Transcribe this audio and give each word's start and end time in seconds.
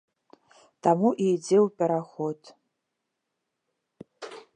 Таму 0.85 1.09
і 1.25 1.27
ідзе 1.33 1.57
ў 1.65 1.67
пераход. 1.81 2.39